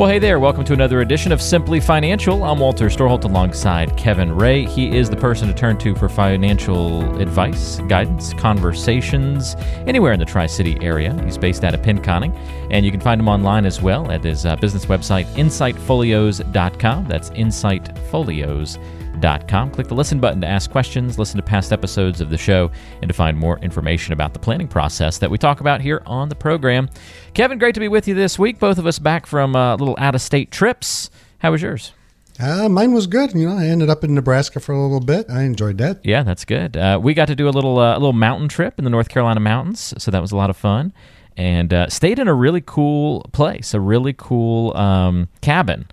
[0.00, 0.40] Well, hey there.
[0.40, 2.42] Welcome to another edition of Simply Financial.
[2.42, 4.64] I'm Walter Storholt alongside Kevin Ray.
[4.64, 10.24] He is the person to turn to for financial advice, guidance, conversations, anywhere in the
[10.24, 11.22] Tri City area.
[11.26, 12.34] He's based out of Pinconning,
[12.70, 17.04] and you can find him online as well at his uh, business website, insightfolios.com.
[17.04, 18.99] That's insightfolios.com
[19.48, 19.70] com.
[19.70, 22.70] Click the listen button to ask questions, listen to past episodes of the show,
[23.00, 26.28] and to find more information about the planning process that we talk about here on
[26.28, 26.88] the program.
[27.34, 28.58] Kevin, great to be with you this week.
[28.58, 31.10] Both of us back from uh, little out of state trips.
[31.38, 31.92] How was yours?
[32.40, 33.34] Uh, mine was good.
[33.34, 35.28] You know, I ended up in Nebraska for a little bit.
[35.28, 36.00] I enjoyed that.
[36.04, 36.76] Yeah, that's good.
[36.76, 39.08] Uh, we got to do a little uh, a little mountain trip in the North
[39.10, 40.92] Carolina mountains, so that was a lot of fun.
[41.36, 45.86] And uh, stayed in a really cool place, a really cool um, cabin.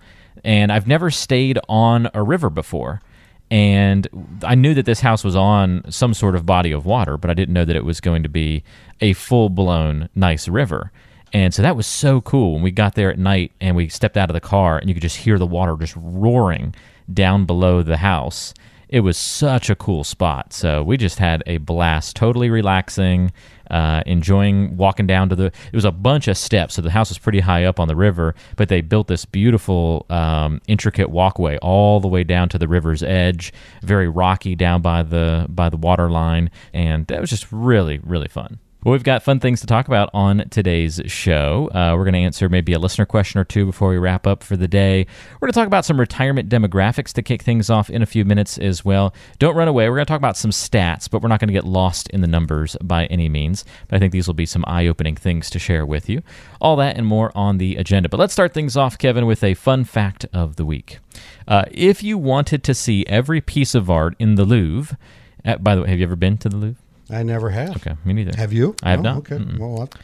[0.44, 3.02] And I've never stayed on a river before
[3.50, 4.06] and
[4.42, 7.34] I knew that this house was on some sort of body of water, but I
[7.34, 8.62] didn't know that it was going to be
[9.00, 10.92] a full blown nice river.
[11.32, 14.16] And so that was so cool when we got there at night and we stepped
[14.16, 16.74] out of the car and you could just hear the water just roaring
[17.12, 18.54] down below the house.
[18.88, 20.52] It was such a cool spot.
[20.52, 23.32] So we just had a blast, totally relaxing
[23.70, 25.46] uh, enjoying walking down to the.
[25.46, 27.96] It was a bunch of steps, so the house was pretty high up on the
[27.96, 32.68] river, but they built this beautiful, um, intricate walkway all the way down to the
[32.68, 33.52] river's edge,
[33.82, 38.28] very rocky down by the by the water line, and that was just really really
[38.28, 38.58] fun.
[38.84, 41.68] Well, we've got fun things to talk about on today's show.
[41.74, 44.44] Uh, we're going to answer maybe a listener question or two before we wrap up
[44.44, 45.04] for the day.
[45.34, 48.24] We're going to talk about some retirement demographics to kick things off in a few
[48.24, 49.12] minutes as well.
[49.40, 49.88] Don't run away.
[49.88, 52.20] We're going to talk about some stats, but we're not going to get lost in
[52.20, 53.64] the numbers by any means.
[53.88, 56.22] But I think these will be some eye opening things to share with you.
[56.60, 58.08] All that and more on the agenda.
[58.08, 61.00] But let's start things off, Kevin, with a fun fact of the week.
[61.48, 64.96] Uh, if you wanted to see every piece of art in the Louvre,
[65.44, 66.82] uh, by the way, have you ever been to the Louvre?
[67.10, 67.76] I never have.
[67.76, 68.36] Okay, me neither.
[68.36, 68.74] Have you?
[68.82, 69.14] I have no?
[69.14, 69.18] not.
[69.18, 69.36] Okay.
[69.36, 69.58] Mm-mm.
[69.58, 69.94] Well, what?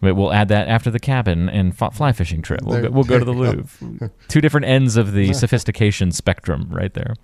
[0.00, 2.62] But we'll add that after the cabin and fly fishing trip.
[2.62, 4.10] We'll go, we'll go to the Louvre.
[4.28, 7.14] Two different ends of the sophistication spectrum, right there.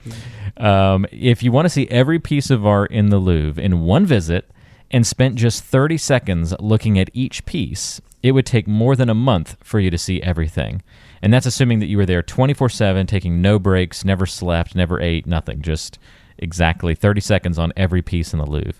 [0.57, 4.07] Um, if you want to see every piece of art in the Louvre in one
[4.07, 4.51] visit
[4.91, 9.15] and spent just 30 seconds looking at each piece, it would take more than a
[9.15, 10.83] month for you to see everything.
[11.23, 15.01] And that's assuming that you were there 24 7, taking no breaks, never slept, never
[15.01, 15.63] ate, nothing.
[15.63, 16.01] Just
[16.39, 18.75] exactly 30 seconds on every piece in the Louvre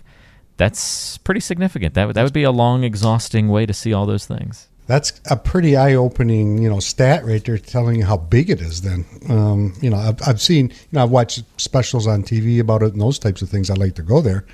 [0.57, 1.93] that's pretty significant.
[1.93, 4.67] That would that would be a long, exhausting way to see all those things.
[4.87, 8.81] That's a pretty eye-opening, you know, stat right there, telling you how big it is.
[8.81, 12.83] Then, um, you know, I've, I've seen, you know, I've watched specials on TV about
[12.83, 13.71] it and those types of things.
[13.71, 14.45] I like to go there,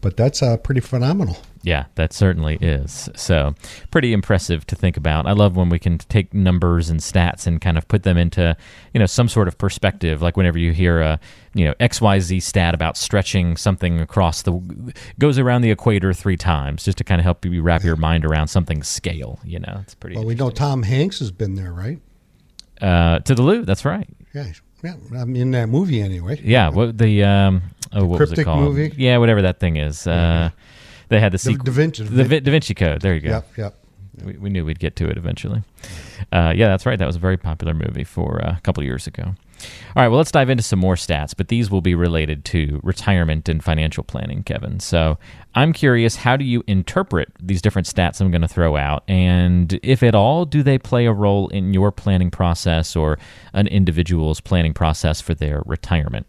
[0.00, 1.36] but that's uh, pretty phenomenal.
[1.64, 3.08] Yeah, that certainly is.
[3.14, 3.54] So,
[3.90, 5.26] pretty impressive to think about.
[5.26, 8.56] I love when we can take numbers and stats and kind of put them into,
[8.92, 10.20] you know, some sort of perspective.
[10.22, 11.20] Like whenever you hear a,
[11.54, 14.52] you know, XYZ stat about stretching something across the
[15.20, 18.24] goes around the equator 3 times just to kind of help you wrap your mind
[18.24, 19.78] around something scale, you know.
[19.82, 22.00] It's pretty Well, we know Tom Hanks has been there, right?
[22.80, 24.08] uh to the Louvre, that's right.
[24.34, 24.46] Yeah.
[24.82, 26.40] Yeah, I'm in that movie anyway.
[26.42, 27.62] Yeah, what the um
[27.92, 28.64] oh what was it Cryptic called?
[28.64, 28.92] movie?
[28.96, 30.08] Yeah, whatever that thing is.
[30.08, 30.50] Uh
[31.12, 32.04] they had the Da, sequel da Vinci.
[32.04, 33.00] the Vi- Da Vinci Code.
[33.00, 33.28] There you go.
[33.30, 33.78] Yep, yep.
[34.24, 35.62] We, we knew we'd get to it eventually.
[36.32, 36.98] Uh, yeah, that's right.
[36.98, 39.24] That was a very popular movie for uh, a couple of years ago.
[39.94, 42.80] All right, well, let's dive into some more stats, but these will be related to
[42.82, 44.80] retirement and financial planning, Kevin.
[44.80, 45.18] So
[45.54, 49.04] I'm curious, how do you interpret these different stats I'm going to throw out?
[49.06, 53.18] And if at all, do they play a role in your planning process or
[53.52, 56.26] an individual's planning process for their retirement?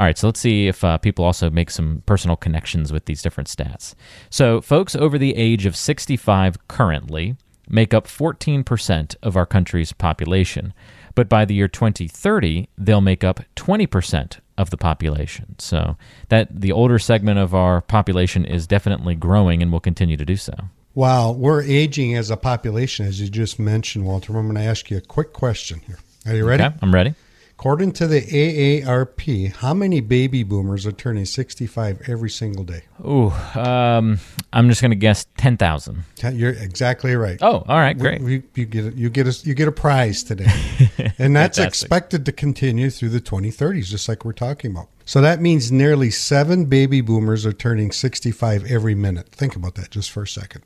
[0.00, 3.20] All right, so let's see if uh, people also make some personal connections with these
[3.20, 3.94] different stats.
[4.30, 7.36] So, folks over the age of 65 currently
[7.68, 10.72] make up 14% of our country's population,
[11.14, 15.56] but by the year 2030, they'll make up 20% of the population.
[15.58, 15.98] So,
[16.30, 20.36] that the older segment of our population is definitely growing and will continue to do
[20.36, 20.54] so.
[20.94, 24.34] Wow, we're aging as a population, as you just mentioned, Walter.
[24.34, 25.98] I'm going to ask you a quick question here.
[26.24, 26.62] Are you ready?
[26.62, 27.14] Okay, I'm ready.
[27.60, 32.84] According to the AARP, how many baby boomers are turning 65 every single day?
[33.06, 34.18] Ooh, um,
[34.50, 36.04] I'm just going to guess 10,000.
[36.32, 37.36] You're exactly right.
[37.42, 38.22] Oh, all right, We- great.
[38.22, 40.46] we- you get a, you get a, you get a prize today,
[41.18, 44.88] and that's expected to continue through the 2030s, just like we're talking about.
[45.04, 49.28] So that means nearly seven baby boomers are turning 65 every minute.
[49.32, 50.62] Think about that just for a second.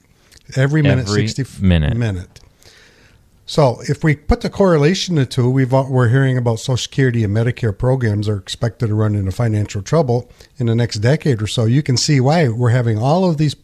[0.54, 1.96] Every minute, Every 60 minute.
[1.96, 2.38] minute.
[3.46, 7.36] So if we put the correlation to two, we've we're hearing about Social Security and
[7.36, 11.66] Medicare programs are expected to run into financial trouble in the next decade or so.
[11.66, 13.54] You can see why we're having all of these.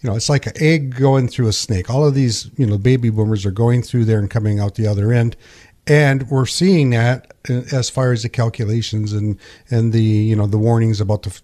[0.00, 1.90] You know, it's like an egg going through a snake.
[1.90, 4.86] All of these, you know, baby boomers are going through there and coming out the
[4.86, 5.36] other end,
[5.86, 9.38] and we're seeing that uh, as far as the calculations and
[9.70, 11.40] and the you know the warnings about the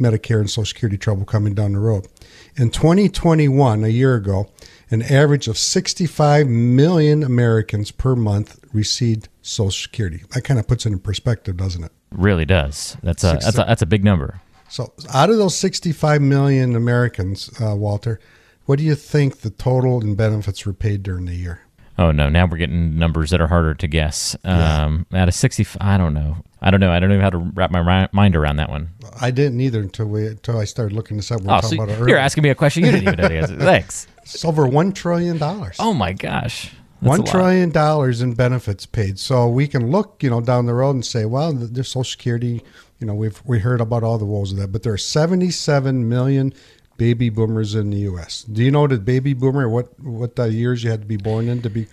[0.00, 2.08] Medicare and Social Security trouble coming down the road.
[2.56, 4.48] In 2021, a year ago,
[4.90, 10.22] an average of 65 million Americans per month received Social Security.
[10.34, 11.92] That kind of puts it in perspective, doesn't it?
[12.10, 12.96] Really does.
[13.02, 14.40] That's a that's a, that's a big number.
[14.68, 18.20] So, out of those 65 million Americans, uh, Walter,
[18.66, 21.62] what do you think the total in benefits were paid during the year?
[21.98, 22.28] Oh no!
[22.28, 24.34] Now we're getting numbers that are harder to guess.
[24.44, 26.38] Um, Out of sixty, I don't know.
[26.62, 26.90] I don't know.
[26.90, 28.90] I don't know how to wrap my mind around that one.
[29.20, 31.42] I didn't either until we until I started looking this up.
[31.42, 33.56] We oh, so you're asking me a question you didn't even know the answer.
[33.56, 34.06] Thanks.
[34.34, 35.76] It's over one trillion dollars.
[35.78, 36.72] Oh my gosh.
[37.02, 39.18] That's one trillion dollars in benefits paid.
[39.18, 42.62] So we can look, you know, down the road and say, well, the Social Security,
[42.98, 46.08] you know, we've we heard about all the woes of that, but there are 77
[46.08, 46.52] million
[46.98, 48.42] baby boomers in the U.S.
[48.42, 49.68] Do you know the baby boomer?
[49.68, 51.86] What what the years you had to be born in to be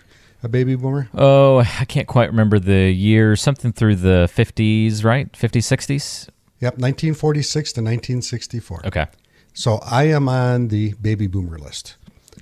[0.44, 1.07] a baby boomer?
[1.13, 3.38] Oh, I can't quite remember the year.
[3.38, 5.31] Something through the 50s, right?
[5.31, 6.30] 50s, 60s.
[6.60, 8.81] Yep, 1946 to 1964.
[8.88, 9.06] Okay.
[9.54, 11.95] So I am on the baby boomer list.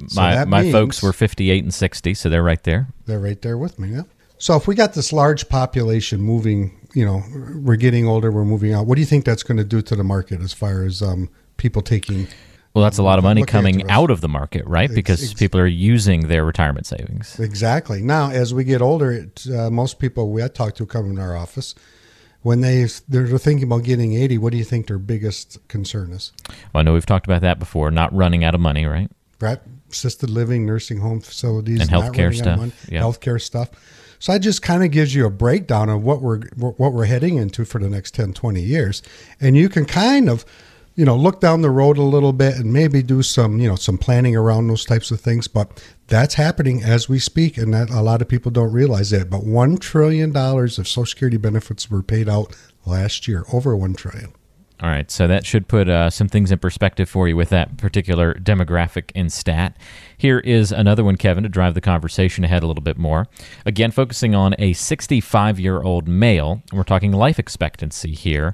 [0.07, 2.88] So my my folks were 58 and 60, so they're right there.
[3.06, 3.89] They're right there with me.
[3.89, 4.03] Yeah.
[4.38, 7.24] So if we got this large population moving, you know,
[7.56, 8.86] we're getting older, we're moving out.
[8.86, 11.30] What do you think that's going to do to the market as far as um,
[11.57, 12.27] people taking
[12.75, 14.94] well, that's a lot of money coming out of the market, right?
[14.94, 17.39] Because ex- people are using their retirement savings.
[17.39, 18.01] Exactly.
[18.01, 21.18] Now, as we get older, it, uh, most people we I talk to come in
[21.18, 21.74] our office
[22.41, 24.39] when they they're thinking about getting 80.
[24.39, 26.33] What do you think their biggest concern is?
[26.50, 27.91] Well, I know we've talked about that before.
[27.91, 29.09] Not running out of money, right?
[29.39, 29.59] Right.
[29.95, 32.89] Assisted living, nursing home facilities, and healthcare stuff.
[32.89, 33.01] Yeah.
[33.01, 33.69] Healthcare stuff.
[34.19, 37.38] So that just kind of gives you a breakdown of what we're what we're heading
[37.38, 39.01] into for the next 10, 20 years,
[39.39, 40.45] and you can kind of
[40.95, 43.75] you know, look down the road a little bit and maybe do some, you know,
[43.75, 45.47] some planning around those types of things.
[45.47, 49.30] But that's happening as we speak, and that a lot of people don't realize that.
[49.30, 52.56] But one trillion dollars of Social Security benefits were paid out
[52.86, 54.31] last year, over one trillion.
[54.81, 57.77] All right, so that should put uh, some things in perspective for you with that
[57.77, 59.77] particular demographic and stat.
[60.18, 63.27] Here is another one, Kevin, to drive the conversation ahead a little bit more.
[63.66, 66.62] Again, focusing on a 65 year old male.
[66.74, 68.54] We're talking life expectancy here.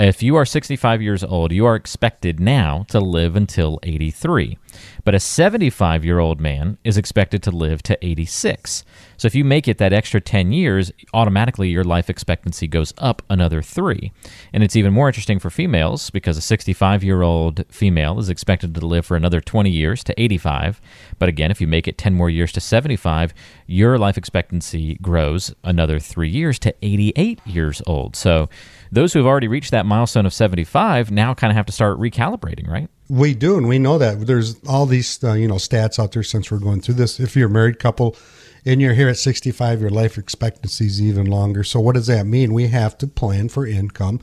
[0.00, 4.56] If you are 65 years old, you are expected now to live until 83.
[5.04, 8.82] But a 75 year old man is expected to live to 86.
[9.18, 13.20] So if you make it that extra 10 years, automatically your life expectancy goes up
[13.28, 14.10] another three.
[14.54, 18.74] And it's even more interesting for females because a 65 year old female is expected
[18.74, 20.80] to live for another 20 years to 85.
[21.18, 23.34] But again, if you make it 10 more years to 75,
[23.66, 28.16] your life expectancy grows another three years to 88 years old.
[28.16, 28.48] So
[28.92, 31.98] those who have already reached that milestone of 75 now kind of have to start
[31.98, 32.88] recalibrating, right?
[33.08, 36.22] We do, and we know that there's all these uh, you know stats out there
[36.22, 37.18] since we're going through this.
[37.20, 38.16] If you're a married couple
[38.64, 41.64] and you're here at 65, your life expectancy is even longer.
[41.64, 42.52] So what does that mean?
[42.52, 44.20] We have to plan for income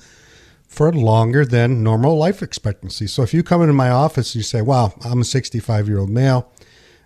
[0.68, 3.08] for longer than normal life expectancy.
[3.08, 6.00] So if you come into my office, and you say, "Wow, I'm a 65 year
[6.00, 6.52] old male.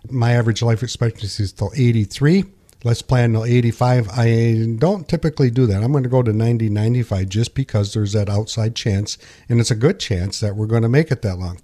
[0.10, 2.46] My average life expectancy is till 83."
[2.84, 4.10] Let's plan till 85.
[4.10, 5.84] I don't typically do that.
[5.84, 9.18] I'm going to go to 90, 95 just because there's that outside chance,
[9.50, 11.60] and it's a good chance that we're going to make it that long.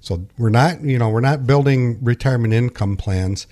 [0.00, 3.46] So we're not, you know, we're not building retirement income plans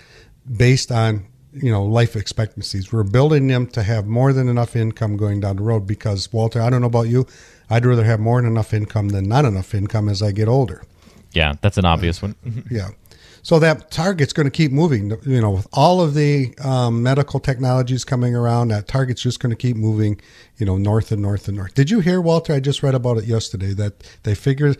[0.57, 2.93] based on, you know, life expectancies.
[2.93, 6.61] We're building them to have more than enough income going down the road because, Walter,
[6.61, 7.27] I don't know about you,
[7.69, 10.83] I'd rather have more than enough income than not enough income as I get older.
[11.33, 12.35] Yeah, that's an obvious one.
[12.71, 12.89] yeah.
[13.43, 15.11] So that target's going to keep moving.
[15.25, 19.51] You know, with all of the um, medical technologies coming around, that target's just going
[19.51, 20.21] to keep moving.
[20.59, 21.75] You know, north and north and north.
[21.75, 22.53] Did you hear, Walter?
[22.53, 24.75] I just read about it yesterday that they figure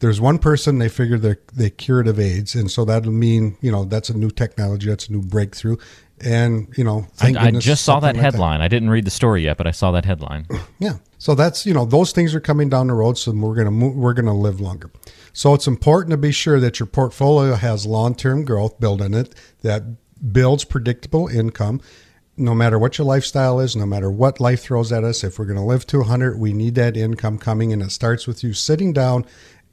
[0.00, 3.70] there's one person they figured they they cured of AIDS, and so that'll mean you
[3.70, 5.76] know that's a new technology, that's a new breakthrough,
[6.20, 8.60] and you know, I, I, just saw that headline.
[8.60, 8.64] That.
[8.64, 10.46] I didn't read the story yet, but I saw that headline.
[10.78, 13.70] Yeah, so that's you know those things are coming down the road, so we're gonna
[13.70, 14.90] move, we're gonna live longer.
[15.36, 19.12] So it's important to be sure that your portfolio has long term growth built in
[19.12, 19.82] it that
[20.32, 21.82] builds predictable income.
[22.38, 25.44] No matter what your lifestyle is, no matter what life throws at us, if we're
[25.44, 27.70] going to live to 100, we need that income coming.
[27.70, 29.26] And it starts with you sitting down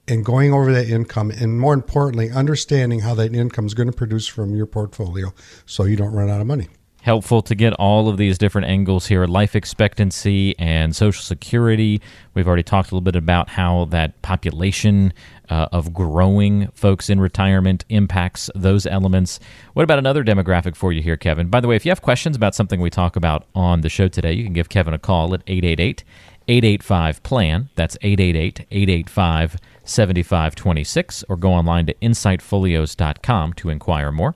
[0.05, 3.95] and going over that income and more importantly understanding how that income is going to
[3.95, 5.33] produce from your portfolio
[5.65, 6.67] so you don't run out of money
[7.03, 9.25] helpful to get all of these different angles here.
[9.25, 12.01] Life expectancy and social security.
[12.33, 15.13] We've already talked a little bit about how that population
[15.49, 19.41] uh, of growing folks in retirement impacts those elements.
[19.73, 21.49] What about another demographic for you here kevin?
[21.49, 24.07] By the way if you have questions about something we talk about on the show
[24.07, 26.03] today you can give kevin a call at 888
[26.47, 34.35] 885 plan that's 888 885 7526 or go online to insightfolios.com to inquire more.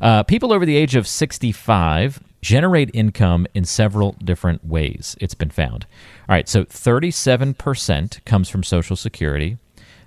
[0.00, 5.50] Uh, people over the age of 65 generate income in several different ways, it's been
[5.50, 5.86] found.
[6.28, 9.56] All right, so 37% comes from Social Security,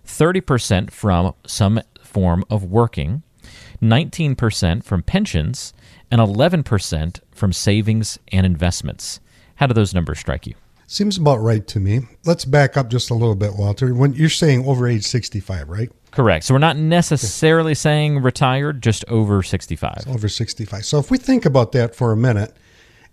[0.06, 3.24] 30% from some form of working,
[3.82, 5.74] 19% from pensions,
[6.12, 9.20] and 11% from savings and investments.
[9.56, 10.54] How do those numbers strike you?
[10.90, 12.00] Seems about right to me.
[12.24, 13.94] Let's back up just a little bit, Walter.
[13.94, 15.92] When you're saying over age 65, right?
[16.12, 16.46] Correct.
[16.46, 20.06] So we're not necessarily saying retired, just over 65.
[20.08, 20.86] Over 65.
[20.86, 22.56] So if we think about that for a minute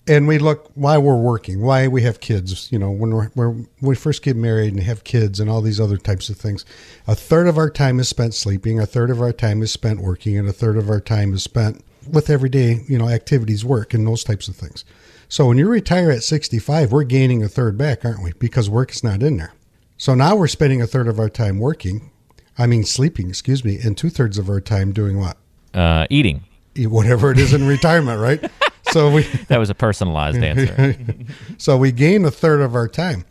[0.07, 3.67] and we look why we're working, why we have kids, you know, when we're, when
[3.81, 6.65] we first get married and have kids and all these other types of things,
[7.09, 10.01] a third of our time is spent sleeping, a third of our time is spent
[10.01, 13.95] working, and a third of our time is spent with everyday, you know, activities, work,
[13.95, 14.85] and those types of things.
[15.29, 18.33] So when you retire at 65, we're gaining a third back, aren't we?
[18.39, 19.53] Because work is not in there.
[19.97, 22.11] So now we're spending a third of our time working.
[22.59, 25.37] I mean, sleeping, excuse me, and two thirds of our time doing what?
[25.73, 26.45] Uh, eating.
[26.77, 28.51] Whatever it is in retirement, right?
[28.93, 30.97] So we that was a personalized answer.
[31.59, 33.25] so we gain a third of our time.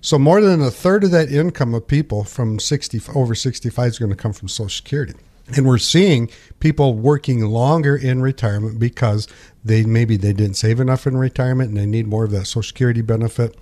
[0.00, 3.98] So more than a third of that income of people from 60 over 65 is
[3.98, 5.14] going to come from Social Security.
[5.56, 9.28] And we're seeing people working longer in retirement because
[9.64, 12.62] they maybe they didn't save enough in retirement and they need more of that Social
[12.62, 13.56] Security benefit.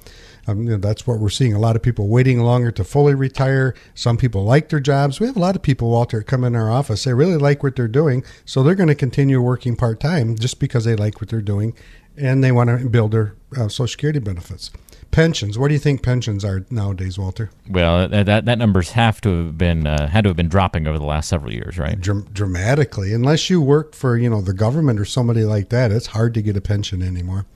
[0.48, 1.54] Um, you know, that's what we're seeing.
[1.54, 3.74] A lot of people waiting longer to fully retire.
[3.94, 5.18] Some people like their jobs.
[5.18, 7.04] We have a lot of people, Walter, come in our office.
[7.04, 10.60] They really like what they're doing, so they're going to continue working part time just
[10.60, 11.74] because they like what they're doing,
[12.16, 14.70] and they want to build their uh, Social Security benefits.
[15.10, 15.58] Pensions.
[15.58, 17.50] What do you think pensions are nowadays, Walter?
[17.68, 20.98] Well, that that numbers have to have been uh, had to have been dropping over
[20.98, 21.98] the last several years, right?
[21.98, 23.14] Dr- dramatically.
[23.14, 26.42] Unless you work for you know the government or somebody like that, it's hard to
[26.42, 27.46] get a pension anymore.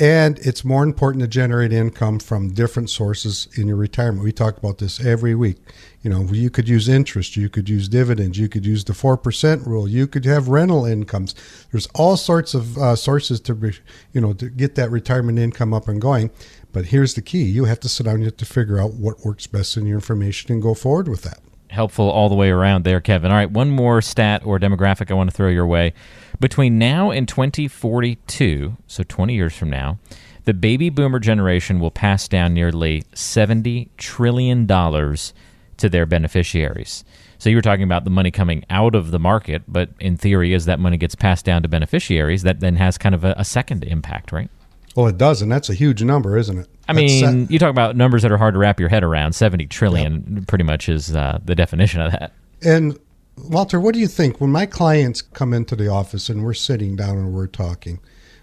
[0.00, 4.22] And it's more important to generate income from different sources in your retirement.
[4.22, 5.58] We talk about this every week.
[6.02, 9.66] You know, you could use interest, you could use dividends, you could use the 4%
[9.66, 11.34] rule, you could have rental incomes.
[11.72, 13.72] There's all sorts of uh, sources to,
[14.12, 16.30] you know, to get that retirement income up and going.
[16.72, 18.94] But here's the key you have to sit down and you have to figure out
[18.94, 21.40] what works best in your information and go forward with that.
[21.70, 23.30] Helpful all the way around there, Kevin.
[23.30, 25.92] All right, one more stat or demographic I want to throw your way.
[26.40, 29.98] Between now and 2042, so 20 years from now,
[30.44, 37.04] the baby boomer generation will pass down nearly $70 trillion to their beneficiaries.
[37.38, 40.54] So you were talking about the money coming out of the market, but in theory,
[40.54, 43.44] as that money gets passed down to beneficiaries, that then has kind of a, a
[43.44, 44.50] second impact, right?
[44.96, 46.68] Well, it does, and that's a huge number, isn't it?
[46.88, 49.34] I mean, you talk about numbers that are hard to wrap your head around.
[49.34, 50.46] Seventy trillion, yep.
[50.48, 52.32] pretty much, is uh, the definition of that.
[52.62, 52.98] And
[53.44, 56.96] Walter, what do you think when my clients come into the office and we're sitting
[56.96, 58.00] down and we're talking?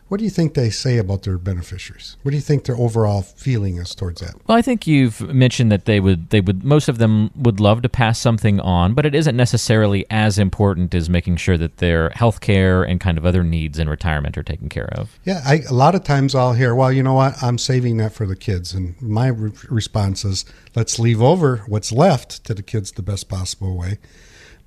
[0.07, 2.15] What do you think they say about their beneficiaries?
[2.21, 4.35] What do you think their overall feeling is towards that?
[4.45, 7.81] Well, I think you've mentioned that they would they would most of them would love
[7.81, 12.11] to pass something on, but it isn't necessarily as important as making sure that their
[12.11, 15.17] health care and kind of other needs in retirement are taken care of.
[15.23, 17.41] Yeah, I, a lot of times I'll hear, "Well, you know what?
[17.41, 21.91] I'm saving that for the kids." And my re- response is, "Let's leave over what's
[21.91, 23.97] left to the kids the best possible way."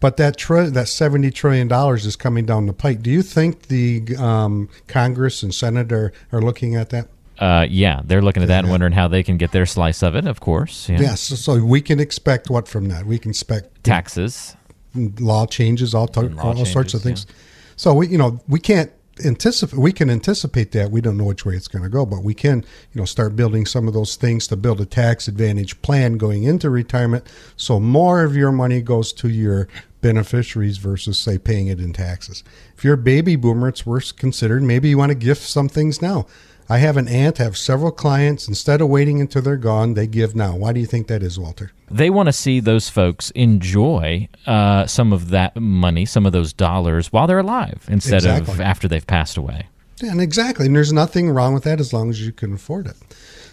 [0.00, 3.02] But that tr- that seventy trillion dollars is coming down the pike.
[3.02, 7.08] Do you think the um, Congress and Senate are, are looking at that?
[7.38, 10.14] Uh, yeah, they're looking at that and wondering how they can get their slice of
[10.14, 10.26] it.
[10.26, 10.88] Of course.
[10.88, 11.00] Yeah.
[11.00, 11.20] Yes.
[11.20, 13.06] So, so, we can expect what from that?
[13.06, 14.56] We can expect taxes,
[14.94, 17.26] law changes, all, to- law all changes, sorts of things.
[17.28, 17.34] Yeah.
[17.76, 18.90] So we, you know, we can't
[19.24, 22.22] anticipate we can anticipate that we don't know which way it's going to go but
[22.22, 22.58] we can
[22.92, 26.44] you know start building some of those things to build a tax advantage plan going
[26.44, 27.26] into retirement
[27.56, 29.68] so more of your money goes to your
[30.00, 32.44] beneficiaries versus say paying it in taxes.
[32.76, 34.66] If you're a baby boomer, it's worth considering.
[34.66, 36.26] Maybe you want to gift some things now.
[36.70, 38.46] I have an aunt, have several clients.
[38.46, 40.54] Instead of waiting until they're gone, they give now.
[40.54, 41.72] Why do you think that is, Walter?
[41.90, 46.52] They want to see those folks enjoy uh, some of that money, some of those
[46.52, 48.52] dollars while they're alive instead exactly.
[48.52, 49.66] of after they've passed away.
[50.02, 50.66] Yeah, and exactly.
[50.66, 52.96] And there's nothing wrong with that as long as you can afford it.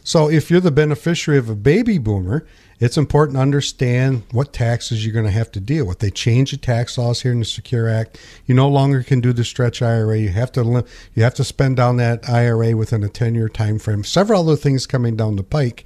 [0.04, 2.46] So if you're the beneficiary of a baby boomer,
[2.80, 6.00] it's important to understand what taxes you're going to have to deal with.
[6.00, 8.20] They change the tax laws here in the Secure Act.
[8.46, 10.18] You no longer can do the stretch IRA.
[10.18, 13.80] You have to you have to spend down that IRA within a 10 year time
[13.80, 14.04] frame.
[14.04, 15.86] Several other things coming down the pike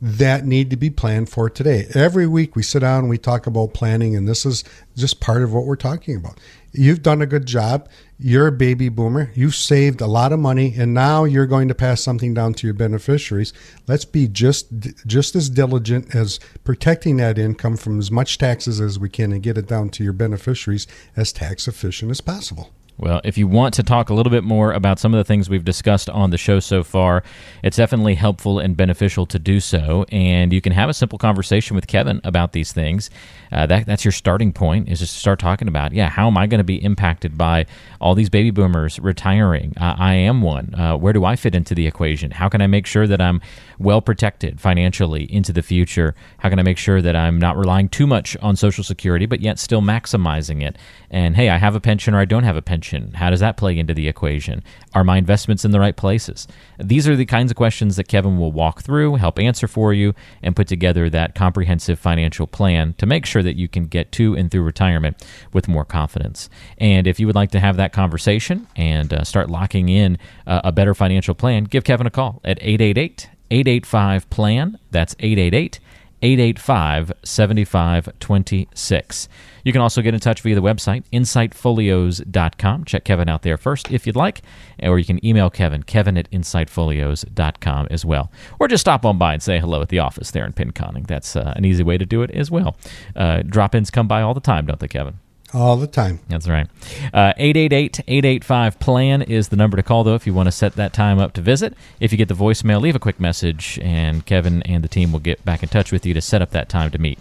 [0.00, 1.86] that need to be planned for today.
[1.94, 4.62] Every week we sit down and we talk about planning, and this is
[4.94, 6.38] just part of what we're talking about.
[6.76, 7.88] You've done a good job.
[8.18, 9.30] You're a baby boomer.
[9.34, 12.66] You've saved a lot of money, and now you're going to pass something down to
[12.66, 13.52] your beneficiaries.
[13.86, 14.66] Let's be just
[15.06, 19.42] just as diligent as protecting that income from as much taxes as we can, and
[19.42, 22.70] get it down to your beneficiaries as tax efficient as possible.
[22.98, 25.50] Well, if you want to talk a little bit more about some of the things
[25.50, 27.22] we've discussed on the show so far,
[27.62, 30.06] it's definitely helpful and beneficial to do so.
[30.10, 33.10] And you can have a simple conversation with Kevin about these things.
[33.52, 36.38] Uh, that, that's your starting point, is just to start talking about, yeah, how am
[36.38, 37.66] I going to be impacted by
[38.00, 39.74] all these baby boomers retiring?
[39.78, 40.74] Uh, I am one.
[40.74, 42.30] Uh, where do I fit into the equation?
[42.30, 43.42] How can I make sure that I'm
[43.78, 46.14] well protected financially into the future?
[46.38, 49.40] How can I make sure that I'm not relying too much on Social Security, but
[49.40, 50.76] yet still maximizing it?
[51.10, 53.14] And hey, I have a pension or I don't have a pension pension?
[53.14, 54.62] How does that play into the equation?
[54.94, 56.46] Are my investments in the right places?
[56.78, 60.14] These are the kinds of questions that Kevin will walk through, help answer for you,
[60.42, 64.34] and put together that comprehensive financial plan to make sure that you can get to
[64.36, 66.48] and through retirement with more confidence.
[66.78, 70.60] And if you would like to have that conversation and uh, start locking in uh,
[70.64, 74.78] a better financial plan, give Kevin a call at 888 885 PLAN.
[74.90, 75.78] That's 888
[76.22, 79.28] 885 7526.
[79.64, 82.84] You can also get in touch via the website, insightfolios.com.
[82.84, 84.42] Check Kevin out there first if you'd like,
[84.82, 88.30] or you can email Kevin, kevin at insightfolios.com as well.
[88.60, 91.06] Or just stop on by and say hello at the office there in Pinconning.
[91.06, 92.76] That's uh, an easy way to do it as well.
[93.16, 95.18] Uh, drop ins come by all the time, don't they, Kevin?
[95.54, 96.18] All the time.
[96.28, 96.66] That's right.
[97.14, 100.74] Uh, 888 885 PLAN is the number to call, though, if you want to set
[100.74, 101.74] that time up to visit.
[102.00, 105.20] If you get the voicemail, leave a quick message, and Kevin and the team will
[105.20, 107.18] get back in touch with you to set up that time to meet.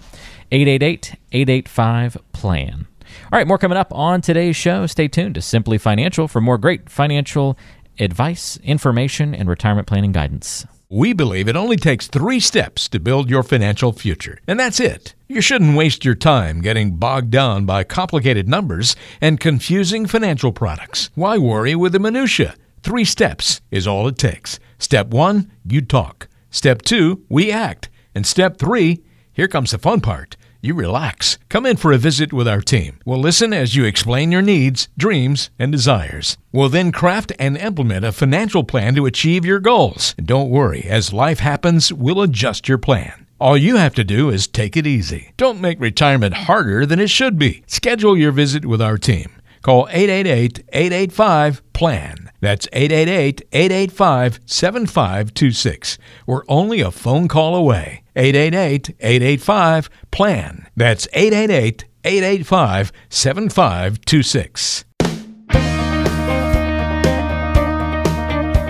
[0.51, 2.87] 888 885 PLAN.
[3.31, 4.87] All right, more coming up on today's show.
[4.87, 7.57] Stay tuned to Simply Financial for more great financial
[7.99, 10.65] advice, information, and retirement planning guidance.
[10.95, 15.13] We believe it only takes three steps to build your financial future, and that's it.
[15.27, 21.09] You shouldn't waste your time getting bogged down by complicated numbers and confusing financial products.
[21.13, 22.55] Why worry with the minutiae?
[22.81, 24.57] Three steps is all it takes.
[24.79, 26.29] Step one, you talk.
[26.49, 27.89] Step two, we act.
[28.15, 30.37] And step three, here comes the fun part.
[30.65, 31.37] You relax.
[31.47, 32.97] Come in for a visit with our team.
[33.05, 36.39] We'll listen as you explain your needs, dreams, and desires.
[36.51, 40.15] We'll then craft and implement a financial plan to achieve your goals.
[40.17, 43.27] And don't worry, as life happens, we'll adjust your plan.
[43.39, 45.33] All you have to do is take it easy.
[45.37, 47.61] Don't make retirement harder than it should be.
[47.67, 49.35] Schedule your visit with our team.
[49.65, 52.29] Call 888 885 PLAN.
[52.39, 55.97] That's 888 885 7526.
[56.27, 58.03] We're only a phone call away.
[58.15, 60.67] 888 885 PLAN.
[60.75, 64.85] That's 888 885 7526.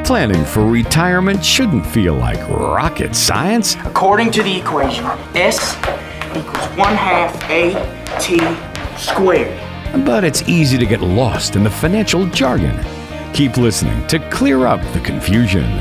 [0.05, 3.75] Planning for retirement shouldn't feel like rocket science.
[3.83, 5.03] According to the equation,
[5.35, 5.75] S
[6.29, 7.73] equals 1 half A
[8.21, 8.39] T
[8.97, 9.74] squared.
[10.03, 12.77] But it's easy to get lost in the financial jargon.
[13.33, 15.71] Keep listening to clear up the confusion.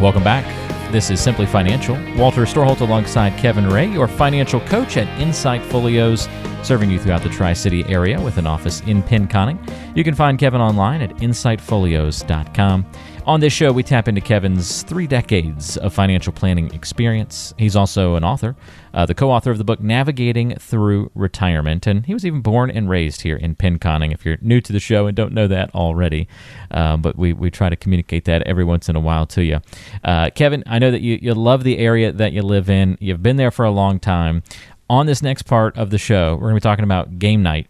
[0.00, 0.44] Welcome back.
[0.90, 1.94] This is Simply Financial.
[2.16, 6.26] Walter Storholt alongside Kevin Ray, your financial coach at Insight Folios,
[6.62, 9.58] serving you throughout the Tri City area with an office in Pinconning.
[9.96, 12.86] You can find Kevin online at insightfolios.com.
[13.26, 17.52] On this show, we tap into Kevin's three decades of financial planning experience.
[17.58, 18.56] He's also an author,
[18.94, 22.70] uh, the co author of the book Navigating Through Retirement, and he was even born
[22.70, 24.12] and raised here in Pinconning.
[24.12, 26.28] If you're new to the show and don't know that already,
[26.70, 29.60] uh, but we, we try to communicate that every once in a while to you.
[30.02, 33.22] Uh, Kevin, I know that you, you love the area that you live in, you've
[33.22, 34.42] been there for a long time.
[34.90, 37.68] On this next part of the show, we're going to be talking about game night.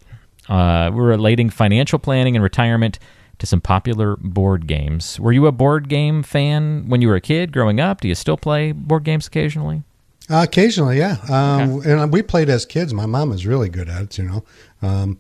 [0.48, 2.98] Uh, we're relating financial planning and retirement
[3.40, 5.20] to some popular board games.
[5.20, 8.00] Were you a board game fan when you were a kid growing up?
[8.00, 9.82] Do you still play board games occasionally?
[10.30, 11.18] Uh, occasionally, yeah.
[11.28, 11.92] Um, okay.
[11.92, 12.94] And we played as kids.
[12.94, 14.44] My mom was really good at it, you know.
[14.80, 15.18] Um,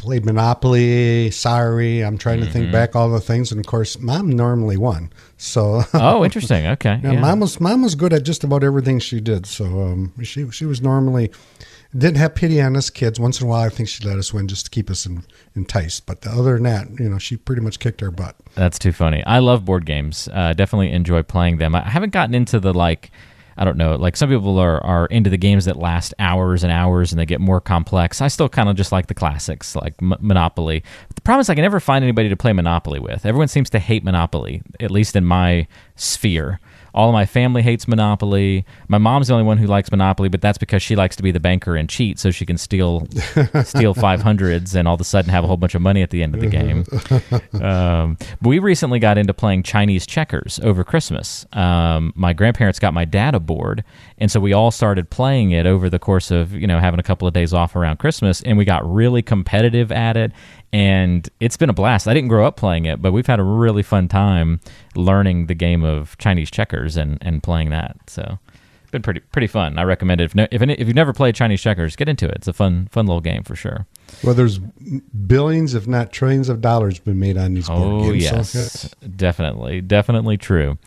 [0.00, 2.02] played Monopoly, Sorry.
[2.02, 2.52] I'm trying to mm-hmm.
[2.52, 5.12] think back all the things, and of course, mom normally won.
[5.36, 6.66] So oh, interesting.
[6.66, 7.20] Okay, yeah, yeah.
[7.20, 9.44] mom was mom was good at just about everything she did.
[9.44, 11.30] So um, she she was normally
[11.96, 13.20] didn't have pity on us kids.
[13.20, 15.24] Once in a while, I think she let us win just to keep us in,
[15.54, 16.06] enticed.
[16.06, 18.36] But other than that, you know, she pretty much kicked our butt.
[18.54, 19.24] That's too funny.
[19.24, 20.28] I love board games.
[20.32, 21.74] Uh, definitely enjoy playing them.
[21.74, 23.10] I haven't gotten into the like.
[23.56, 23.96] I don't know.
[23.96, 27.26] Like some people are, are into the games that last hours and hours and they
[27.26, 28.20] get more complex.
[28.20, 30.82] I still kind of just like the classics, like M- Monopoly.
[31.08, 33.26] But the problem is I can never find anybody to play Monopoly with.
[33.26, 36.60] Everyone seems to hate Monopoly, at least in my sphere.
[36.94, 38.64] All of my family hates Monopoly.
[38.88, 41.30] My mom's the only one who likes Monopoly, but that's because she likes to be
[41.30, 43.06] the banker and cheat, so she can steal
[43.64, 46.10] steal five hundreds and all of a sudden have a whole bunch of money at
[46.10, 46.84] the end of the game.
[47.60, 51.44] Um, but we recently got into playing Chinese checkers over Christmas.
[51.52, 53.84] Um, my grandparents got my dad a board,
[54.18, 57.02] and so we all started playing it over the course of you know having a
[57.02, 60.32] couple of days off around Christmas, and we got really competitive at it
[60.72, 62.06] and it's been a blast.
[62.06, 64.60] I didn't grow up playing it, but we've had a really fun time
[64.94, 67.96] learning the game of Chinese checkers and, and playing that.
[68.06, 68.38] So
[68.82, 69.78] it's been pretty pretty fun.
[69.78, 70.24] I recommend it.
[70.24, 72.36] If, no, if, if you've never played Chinese checkers, get into it.
[72.36, 73.86] It's a fun fun little game for sure.
[74.22, 78.22] Well, there's billions, if not trillions, of dollars been made on these board Oh games.
[78.22, 80.78] yes, definitely, definitely true.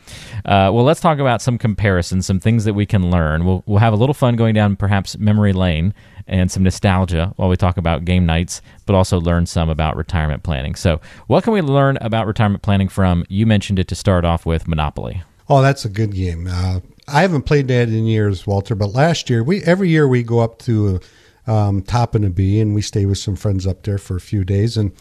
[0.45, 3.45] Uh, well, let's talk about some comparisons, some things that we can learn.
[3.45, 5.93] We'll we'll have a little fun going down perhaps memory lane
[6.27, 10.43] and some nostalgia while we talk about game nights, but also learn some about retirement
[10.43, 10.75] planning.
[10.75, 13.25] So, what can we learn about retirement planning from?
[13.29, 15.21] You mentioned it to start off with Monopoly.
[15.49, 16.47] Oh, that's a good game.
[16.49, 18.75] Uh, I haven't played that in years, Walter.
[18.75, 21.01] But last year, we every year we go up to
[21.47, 24.77] um, Topinabee, and we stayed with some friends up there for a few days.
[24.77, 24.91] And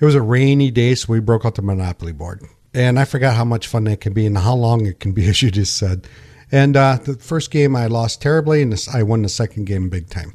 [0.00, 2.42] it was a rainy day, so we broke out the Monopoly board.
[2.74, 5.26] And I forgot how much fun that can be and how long it can be,
[5.28, 6.06] as you just said.
[6.50, 10.10] And uh, the first game I lost terribly, and I won the second game big
[10.10, 10.34] time.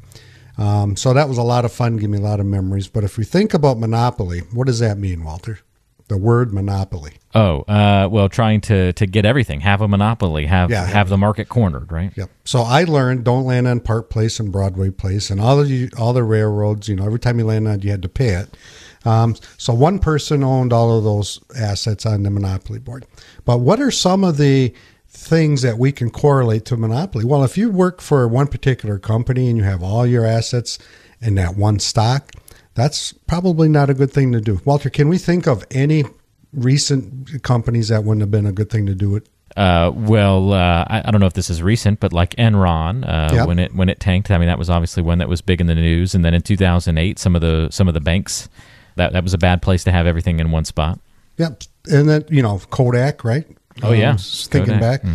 [0.56, 2.88] Um, so that was a lot of fun, gave me a lot of memories.
[2.88, 5.60] But if we think about Monopoly, what does that mean, Walter?
[6.08, 7.12] The word monopoly.
[7.34, 10.86] Oh, uh, well, trying to to get everything, have a monopoly, have Yeah.
[10.86, 12.12] have the market cornered, right?
[12.16, 12.30] Yep.
[12.44, 16.12] So I learned don't land on Park Place and Broadway Place and all the all
[16.14, 16.88] the railroads.
[16.88, 18.56] You know, every time you land on, it, you had to pay it.
[19.04, 23.06] Um, so one person owned all of those assets on the monopoly board.
[23.44, 24.72] But what are some of the
[25.08, 27.24] things that we can correlate to monopoly?
[27.24, 30.78] Well, if you work for one particular company and you have all your assets
[31.20, 32.32] in that one stock,
[32.78, 34.60] that's probably not a good thing to do.
[34.64, 36.04] Walter, can we think of any
[36.52, 39.28] recent companies that wouldn't have been a good thing to do it?
[39.56, 43.34] Uh, well, uh, I, I don't know if this is recent, but like Enron, uh,
[43.34, 43.46] Yep.
[43.48, 45.66] when it when it tanked, I mean that was obviously one that was big in
[45.66, 46.14] the news.
[46.14, 48.48] And then in 2008, some of the some of the banks,
[48.96, 51.00] that that was a bad place to have everything in one spot.
[51.38, 51.62] Yep.
[51.90, 53.46] And then, you know, Kodak, right?
[53.82, 54.14] Oh, yeah.
[54.14, 55.02] s- Thinking Kodak.
[55.02, 55.10] back.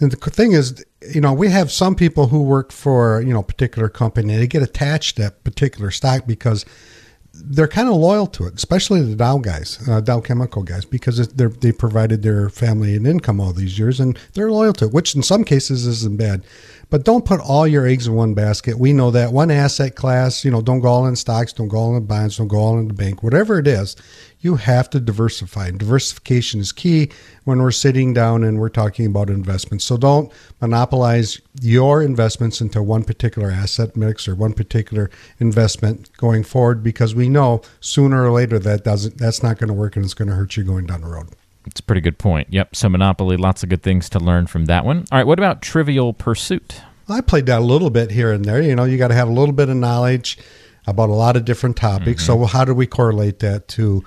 [0.00, 3.38] And the thing is, you know, we have some people who work for, you know,
[3.40, 4.36] a particular company.
[4.36, 6.64] They get attached to that particular stock because
[7.44, 11.28] they're kind of loyal to it, especially the Dow guys, uh, Dow Chemical guys, because
[11.28, 15.14] they provided their family an income all these years and they're loyal to it, which
[15.14, 16.44] in some cases isn't bad.
[16.90, 18.78] But don't put all your eggs in one basket.
[18.78, 21.76] We know that one asset class, you know, don't go all in stocks, don't go
[21.76, 23.94] all in bonds, don't go all in the bank, whatever it is,
[24.40, 25.68] you have to diversify.
[25.68, 27.10] And diversification is key
[27.44, 29.84] when we're sitting down and we're talking about investments.
[29.84, 36.44] So don't monopolize your investments into one particular asset mix or one particular investment going
[36.44, 40.04] forward because we know sooner or later that doesn't that's not going to work and
[40.04, 41.28] it's going to hurt you going down the road.
[41.66, 42.48] It's a pretty good point.
[42.50, 42.76] Yep.
[42.76, 45.04] So Monopoly, lots of good things to learn from that one.
[45.10, 45.26] All right.
[45.26, 46.80] What about Trivial Pursuit?
[47.10, 48.62] I played that a little bit here and there.
[48.62, 50.38] You know, you got to have a little bit of knowledge
[50.86, 52.22] about a lot of different topics.
[52.22, 52.42] Mm-hmm.
[52.42, 54.04] So, how do we correlate that to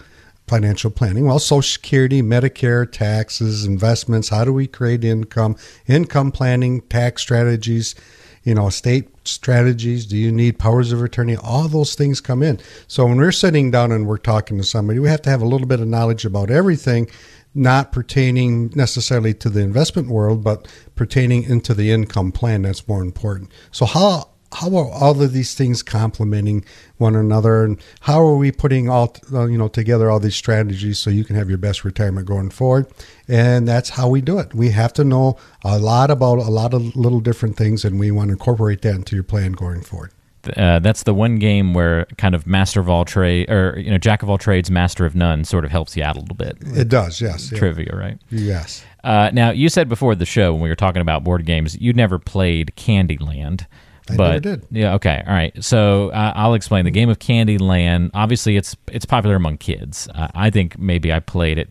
[0.51, 1.25] financial planning?
[1.25, 4.27] Well, Social Security, Medicare, taxes, investments.
[4.27, 5.55] How do we create income?
[5.87, 7.95] Income planning, tax strategies.
[8.43, 10.05] You know, estate strategies.
[10.05, 11.37] Do you need powers of attorney?
[11.37, 12.59] All those things come in.
[12.87, 15.45] So when we're sitting down and we're talking to somebody, we have to have a
[15.45, 17.07] little bit of knowledge about everything
[17.53, 22.63] not pertaining necessarily to the investment world, but pertaining into the income plan.
[22.63, 23.51] That's more important.
[23.71, 26.65] So how how are all of these things complementing
[26.97, 30.99] one another, and how are we putting all uh, you know together all these strategies
[30.99, 32.87] so you can have your best retirement going forward?
[33.27, 34.53] And that's how we do it.
[34.53, 38.11] We have to know a lot about a lot of little different things, and we
[38.11, 40.11] want to incorporate that into your plan going forward.
[40.57, 43.97] Uh, that's the one game where kind of master of all trade, or you know,
[43.97, 46.57] jack of all trades, master of none, sort of helps you out a little bit.
[46.61, 47.59] It does, yes, yeah.
[47.59, 48.17] Trivia, right?
[48.29, 48.83] yes.
[49.03, 51.95] Uh, now, you said before the show when we were talking about board games, you'd
[51.95, 53.65] never played Candyland.
[54.09, 54.67] I but, never did.
[54.71, 54.93] Yeah.
[54.95, 55.23] Okay.
[55.25, 55.63] All right.
[55.63, 58.11] So uh, I'll explain the game of Candyland.
[58.13, 60.07] Obviously, it's it's popular among kids.
[60.13, 61.69] Uh, I think maybe I played it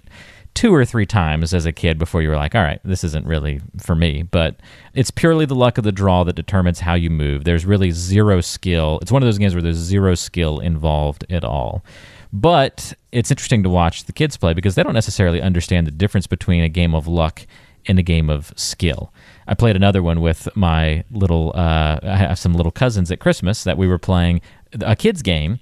[0.55, 3.27] two or three times as a kid before you were like, all right, this isn't
[3.27, 4.23] really for me.
[4.23, 4.57] But
[4.95, 7.45] it's purely the luck of the draw that determines how you move.
[7.45, 8.99] There's really zero skill.
[9.03, 11.85] It's one of those games where there's zero skill involved at all.
[12.33, 16.27] But it's interesting to watch the kids play because they don't necessarily understand the difference
[16.27, 17.47] between a game of luck
[17.87, 19.13] and a game of skill.
[19.51, 23.65] I played another one with my little, uh, I have some little cousins at Christmas
[23.65, 24.43] that we were playing
[24.81, 25.59] a kids game.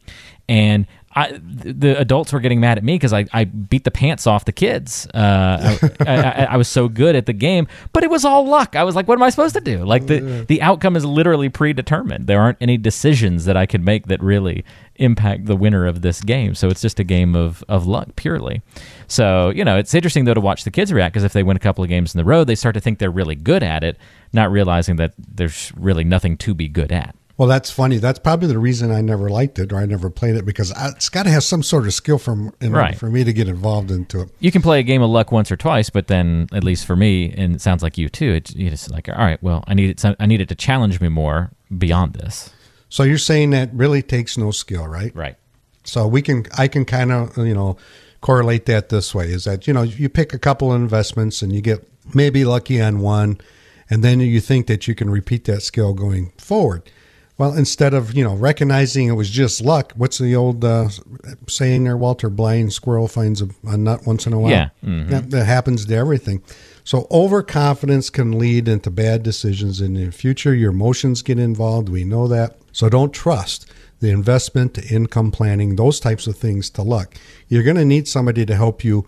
[0.46, 4.26] And I, the adults were getting mad at me because I, I beat the pants
[4.26, 5.06] off the kids.
[5.14, 8.76] Uh, I, I, I, was so good at the game, but it was all luck.
[8.76, 9.84] I was like, what am I supposed to do?
[9.84, 12.26] Like the, the outcome is literally predetermined.
[12.26, 14.64] There aren't any decisions that I could make that really
[14.96, 16.54] impact the winner of this game.
[16.54, 18.60] So it's just a game of, of luck purely.
[19.06, 21.56] So, you know, it's interesting though to watch the kids react because if they win
[21.56, 23.82] a couple of games in the row, they start to think they're really good at
[23.82, 23.96] it,
[24.32, 27.16] not realizing that there's really nothing to be good at.
[27.38, 27.98] Well, that's funny.
[27.98, 30.88] That's probably the reason I never liked it or I never played it because I,
[30.88, 32.98] it's got to have some sort of skill from in Right.
[32.98, 34.30] for me to get involved into it.
[34.40, 36.96] You can play a game of luck once or twice, but then, at least for
[36.96, 39.90] me, and it sounds like you too, it's just like, all right, well, I need
[40.04, 40.16] it.
[40.18, 42.50] I need it to challenge me more beyond this.
[42.88, 45.14] So you're saying that really takes no skill, right?
[45.14, 45.36] Right.
[45.84, 47.76] So we can, I can kind of, you know,
[48.20, 51.52] correlate that this way: is that you know you pick a couple of investments and
[51.52, 53.40] you get maybe lucky on one,
[53.88, 56.82] and then you think that you can repeat that skill going forward.
[57.38, 60.88] Well, instead of you know recognizing it was just luck, what's the old uh,
[61.48, 62.28] saying there, Walter?
[62.28, 64.50] Blind squirrel finds a, a nut once in a while.
[64.50, 64.68] Yeah.
[64.84, 65.08] Mhm.
[65.08, 66.42] That, that happens to everything.
[66.84, 70.54] So overconfidence can lead into bad decisions in the future.
[70.54, 71.88] Your emotions get involved.
[71.88, 72.58] We know that.
[72.72, 73.70] So don't trust
[74.00, 77.14] the investment to income planning, those types of things to luck.
[77.48, 79.06] You're going to need somebody to help you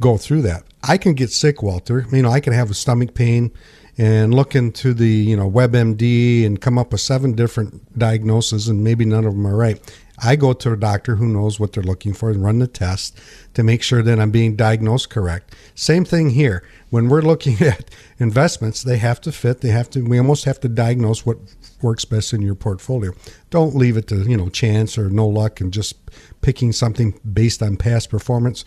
[0.00, 0.64] go through that.
[0.82, 2.06] I can get sick, Walter.
[2.12, 3.50] You know, I can have a stomach pain
[3.98, 8.84] and look into the, you know, WebMD and come up with seven different diagnoses and
[8.84, 9.80] maybe none of them are right.
[10.18, 13.18] I go to a doctor who knows what they're looking for and run the test
[13.54, 15.54] to make sure that I'm being diagnosed correct.
[15.74, 16.62] Same thing here.
[16.90, 19.60] When we're looking at investments, they have to fit.
[19.60, 20.02] They have to.
[20.02, 21.38] We almost have to diagnose what
[21.82, 23.12] works best in your portfolio.
[23.50, 25.96] Don't leave it to you know chance or no luck and just
[26.40, 28.64] picking something based on past performance.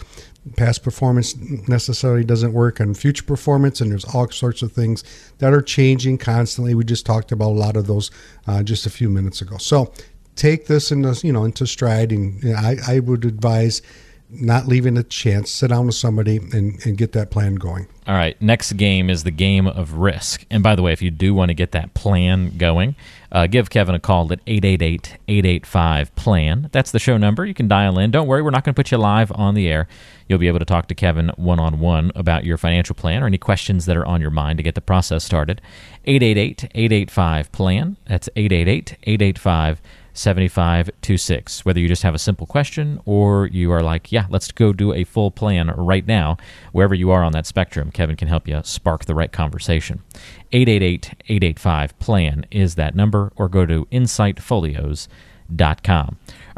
[0.55, 1.35] Past performance
[1.67, 5.03] necessarily doesn't work on future performance, and there's all sorts of things
[5.39, 6.73] that are changing constantly.
[6.73, 8.09] We just talked about a lot of those
[8.47, 9.57] uh, just a few minutes ago.
[9.57, 9.93] So
[10.35, 13.81] take this into you know into stride, and I, I would advise
[14.29, 15.51] not leaving a chance.
[15.51, 17.87] Sit down with somebody and, and get that plan going.
[18.07, 18.39] All right.
[18.41, 20.45] Next game is the game of risk.
[20.49, 22.95] And by the way, if you do want to get that plan going,
[23.31, 26.69] uh, give Kevin a call at 888 885 PLAN.
[26.71, 27.45] That's the show number.
[27.45, 28.11] You can dial in.
[28.11, 29.87] Don't worry, we're not going to put you live on the air.
[30.27, 33.27] You'll be able to talk to Kevin one on one about your financial plan or
[33.27, 35.61] any questions that are on your mind to get the process started.
[36.05, 37.97] 888 885 PLAN.
[38.07, 39.81] That's 888 885
[40.13, 41.65] 7526.
[41.65, 44.93] Whether you just have a simple question or you are like, yeah, let's go do
[44.93, 46.37] a full plan right now,
[46.71, 50.03] wherever you are on that spectrum, Kevin can help you spark the right conversation.
[50.51, 55.07] 888 885 PLAN is that number, or go to insightfolios.com.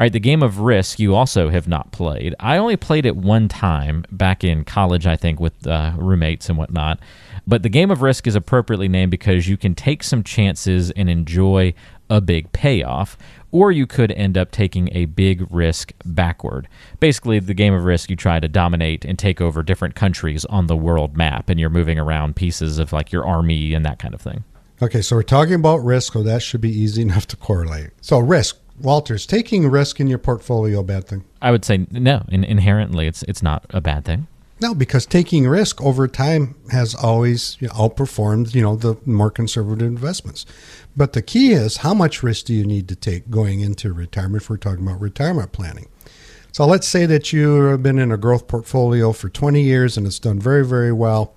[0.01, 2.36] All right, the game of Risk you also have not played.
[2.39, 6.58] I only played it one time back in college, I think, with uh, roommates and
[6.58, 6.99] whatnot.
[7.45, 11.10] But the game of Risk is appropriately named because you can take some chances and
[11.10, 11.73] enjoy
[12.10, 13.17] a big payoff,
[13.51, 16.67] or you could end up taking a big risk backward.
[16.99, 20.67] Basically, the game of Risk, you try to dominate and take over different countries on
[20.67, 24.13] the world map, and you're moving around pieces of like your army and that kind
[24.13, 24.43] of thing.
[24.82, 27.91] Okay, so we're talking about risk, so that should be easy enough to correlate.
[28.01, 31.24] So risk, Walters, taking risk in your portfolio a bad thing?
[31.41, 32.24] I would say no.
[32.30, 34.28] In, inherently, it's it's not a bad thing.
[34.62, 39.32] No, because taking risk over time has always you know, outperformed, you know, the more
[39.32, 40.46] conservative investments.
[40.96, 44.44] But the key is how much risk do you need to take going into retirement
[44.44, 45.88] if we're talking about retirement planning.
[46.52, 50.06] So let's say that you have been in a growth portfolio for 20 years and
[50.06, 51.34] it's done very, very well,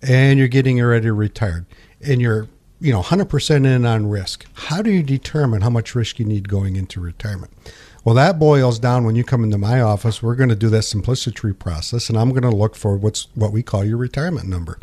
[0.00, 1.66] and you're getting ready to retire,
[2.00, 2.48] and you're
[2.80, 4.46] you know 100% in on risk.
[4.54, 7.52] How do you determine how much risk you need going into retirement?
[8.04, 10.22] Well, that boils down when you come into my office.
[10.22, 13.52] We're going to do that simplicity process, and I'm going to look for what's what
[13.52, 14.78] we call your retirement number,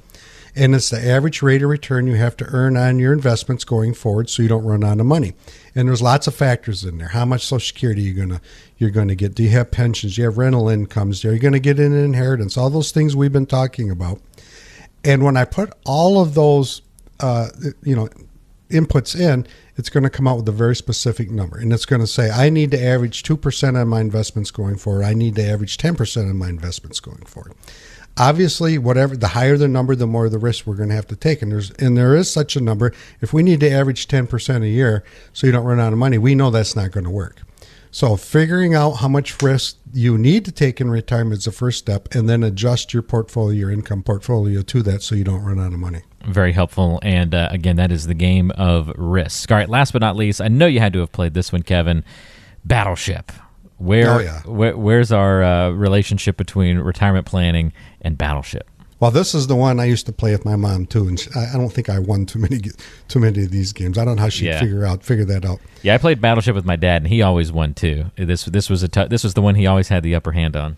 [0.56, 3.94] and it's the average rate of return you have to earn on your investments going
[3.94, 5.34] forward, so you don't run out of money.
[5.76, 7.10] And there's lots of factors in there.
[7.10, 8.42] How much Social Security you're gonna
[8.78, 9.36] you're going to get?
[9.36, 10.16] Do you have pensions?
[10.16, 11.24] Do you have rental incomes?
[11.24, 12.58] Are you going to get an inheritance?
[12.58, 14.20] All those things we've been talking about.
[15.04, 16.82] And when I put all of those,
[17.22, 17.50] uh,
[17.84, 18.10] you know,
[18.70, 21.58] inputs in, it's going to come out with a very specific number.
[21.58, 25.04] And it's going to say, I need to average 2% on my investments going forward.
[25.04, 27.54] I need to average 10% on my investments going forward.
[28.18, 31.16] Obviously, whatever the higher the number, the more the risk we're going to have to
[31.16, 31.42] take.
[31.42, 32.92] And there's and there is such a number.
[33.22, 36.18] If we need to average 10% a year so you don't run out of money,
[36.18, 37.42] we know that's not going to work.
[37.90, 41.80] So figuring out how much risk you need to take in retirement is the first
[41.80, 45.60] step, and then adjust your portfolio, your income portfolio to that, so you don't run
[45.60, 46.02] out of money.
[46.26, 47.00] Very helpful.
[47.04, 49.52] And uh, again, that is the game of risk.
[49.52, 51.64] All right, last but not least, I know you had to have played this one,
[51.64, 52.04] Kevin.
[52.66, 53.32] Battleship.
[53.78, 54.42] Where, Oh, yeah.
[54.42, 58.70] where where's our uh, relationship between retirement planning and Battleship?
[59.00, 61.28] Well, this is the one I used to play with my mom too, and she,
[61.36, 62.62] I I don't think I won too many
[63.08, 63.98] too many of these games.
[63.98, 64.60] I don't know how she Yeah.
[64.60, 65.60] figure out figure that out.
[65.82, 68.12] Yeah, I played Battleship with my dad, and he always won too.
[68.16, 70.56] This this was a t- this was the one he always had the upper hand
[70.56, 70.78] on.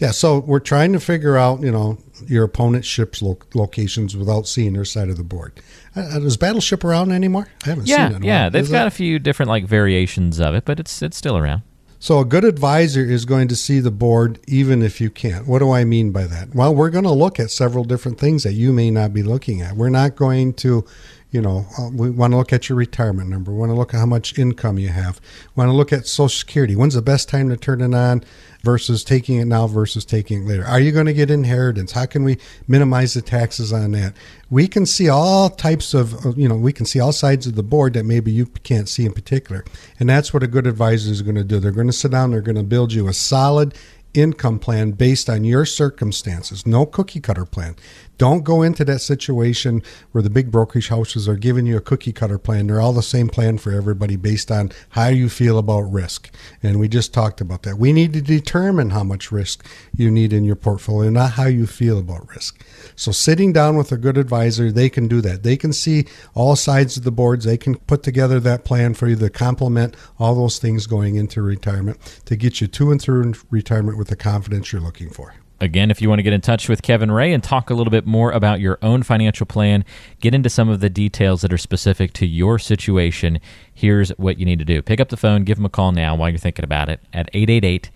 [0.00, 4.48] Yeah, so we're trying to figure out, you know, your opponent's ship's lo- locations without
[4.48, 5.52] seeing their side of the board.
[5.94, 7.48] Uh, uh, is Battleship around anymore?
[7.64, 8.24] I haven't Yeah, seen it.
[8.26, 8.50] yeah, while.
[8.50, 11.62] they've Is got a few different like variations of it, but it's it's still around.
[12.02, 15.46] So a good advisor is going to see the board even if you can't.
[15.46, 16.54] What do I mean by that?
[16.54, 19.60] Well, we're going to look at several different things that you may not be looking
[19.60, 19.76] at.
[19.76, 20.86] We're not going to,
[21.30, 23.52] you know, uh, we want to look at your retirement number.
[23.52, 25.20] We want to look at how much income you have.
[25.54, 26.74] We want to look at Social Security.
[26.74, 28.24] When's the best time to turn it on
[28.62, 30.64] versus taking it now versus taking it later?
[30.64, 31.92] Are you going to get inheritance?
[31.92, 34.14] How can we minimize the taxes on that?
[34.50, 37.54] We can see all types of, of, you know, we can see all sides of
[37.54, 39.64] the board that maybe you can't see in particular.
[40.00, 41.60] And that's what a good advisor is going to do.
[41.60, 43.74] They're going to sit down, they're going to build you a solid
[44.14, 46.66] income plan based on your circumstances.
[46.66, 47.76] No cookie cutter plan.
[48.18, 52.12] Don't go into that situation where the big brokerage houses are giving you a cookie
[52.12, 52.66] cutter plan.
[52.66, 56.30] They're all the same plan for everybody based on how you feel about risk.
[56.62, 57.78] And we just talked about that.
[57.78, 59.66] We need to determine how much risk
[60.00, 62.64] you need in your portfolio, not how you feel about risk.
[62.96, 65.42] So sitting down with a good advisor, they can do that.
[65.42, 67.44] They can see all sides of the boards.
[67.44, 71.42] They can put together that plan for you to complement all those things going into
[71.42, 75.34] retirement to get you to and through retirement with the confidence you're looking for.
[75.62, 77.90] Again, if you want to get in touch with Kevin Ray and talk a little
[77.90, 79.84] bit more about your own financial plan,
[80.18, 83.40] get into some of the details that are specific to your situation,
[83.74, 84.80] here's what you need to do.
[84.80, 87.28] Pick up the phone, give him a call now while you're thinking about it at
[87.34, 87.90] 888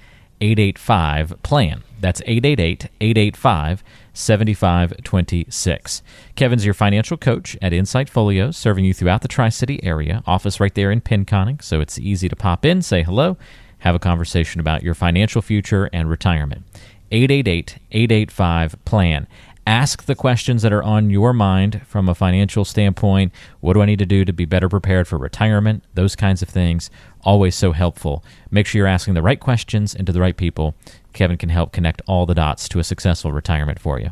[0.45, 1.83] 885 PLAN.
[2.01, 6.03] That's 888 885 7526.
[6.37, 10.23] Kevin's your financial coach at Insight Folios, serving you throughout the Tri City area.
[10.27, 13.39] Office right there in Pinconning, so it's easy to pop in, say hello,
[13.79, 16.65] have a conversation about your financial future and retirement.
[17.11, 19.27] 888 885 PLAN.
[19.67, 23.33] Ask the questions that are on your mind from a financial standpoint.
[23.61, 25.85] What do I need to do to be better prepared for retirement?
[25.95, 26.91] Those kinds of things.
[27.23, 28.23] Always so helpful.
[28.51, 30.75] Make sure you're asking the right questions and to the right people.
[31.15, 34.11] Kevin can help connect all the dots to a successful retirement for you.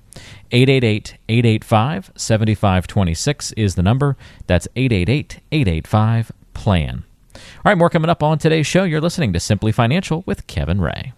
[0.52, 4.16] 888 885 7526 is the number.
[4.46, 7.04] That's 888 885 PLAN.
[7.34, 8.84] All right, more coming up on today's show.
[8.84, 11.12] You're listening to Simply Financial with Kevin Ray.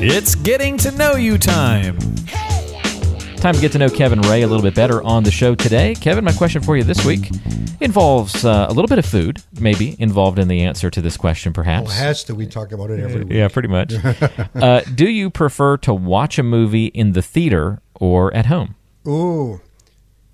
[0.00, 1.98] It's getting to know you time.
[3.38, 5.96] Time to get to know Kevin Ray a little bit better on the show today.
[5.96, 7.32] Kevin, my question for you this week
[7.80, 11.52] involves uh, a little bit of food, maybe involved in the answer to this question,
[11.52, 11.88] perhaps.
[11.88, 12.36] Well, has to.
[12.36, 13.32] We talk about it every week.
[13.32, 13.92] yeah, pretty much.
[14.54, 18.76] uh, do you prefer to watch a movie in the theater or at home?
[19.08, 19.60] Ooh.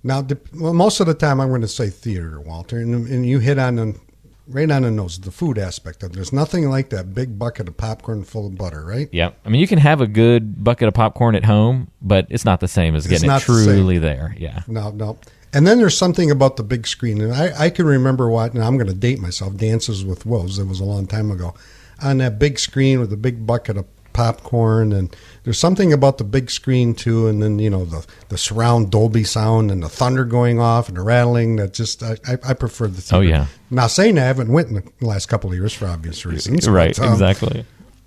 [0.03, 3.39] Now, well, most of the time I'm going to say theater, Walter, and, and you
[3.39, 3.99] hit on
[4.47, 6.15] right on the nose, the food aspect of it.
[6.15, 9.09] There's nothing like that big bucket of popcorn full of butter, right?
[9.11, 9.31] Yeah.
[9.45, 12.59] I mean, you can have a good bucket of popcorn at home, but it's not
[12.59, 14.35] the same as It's getting it not the truly there.
[14.37, 14.61] Yeah.
[14.67, 15.17] No, no.
[15.53, 18.61] And then there's something about the big screen, and I, I can remember watching.
[18.61, 19.55] I'm going to date myself.
[19.55, 20.59] Dances with Wolves.
[20.59, 21.53] It was a long time ago,
[22.01, 26.23] on that big screen with a big bucket of popcorn, and there's something about the
[26.23, 27.27] big screen too.
[27.27, 30.97] And then you know the the surround Dolby sound and the thunder going off and
[30.97, 31.57] the rattling.
[31.57, 33.01] That just I, I, I prefer the.
[33.01, 33.15] Theater.
[33.17, 33.45] Oh, yeah.
[33.69, 36.67] Now saying I haven't went in the last couple of years for obvious reasons.
[36.67, 36.95] Right.
[36.95, 37.65] but, um, exactly.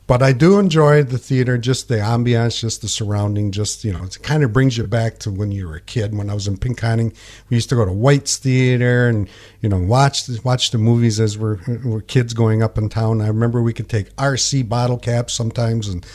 [0.08, 4.02] But I do enjoy the theater, just the ambiance, just the surrounding, just you know,
[4.02, 6.16] it kind of brings you back to when you were a kid.
[6.16, 7.14] When I was in Pinconning,
[7.50, 9.28] we used to go to White's Theater and
[9.60, 13.20] you know watch the, watch the movies as we're, we're kids going up in town.
[13.20, 16.06] I remember we could take RC bottle caps sometimes and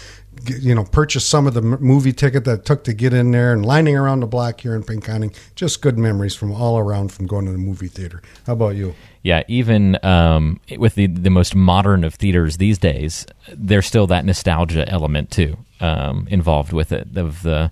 [0.49, 3.65] you know purchase some of the movie ticket that took to get in there and
[3.65, 5.35] lining around the block here in Pinconning.
[5.55, 8.21] Just good memories from all around from going to the movie theater.
[8.45, 8.95] How about you?
[9.21, 14.25] Yeah, even um, with the the most modern of theaters these days, there's still that
[14.25, 17.71] nostalgia element too um, involved with it of the